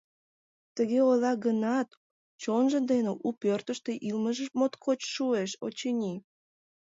Тыге 0.75 0.99
ойла 1.09 1.33
гынат, 1.45 1.89
чонжо 2.41 2.79
дене 2.91 3.11
у 3.27 3.29
пӧртыштӧ 3.41 3.91
илымыже 4.07 4.45
моткоч 4.59 4.99
шуэш, 5.13 5.51
очыни. 5.65 6.13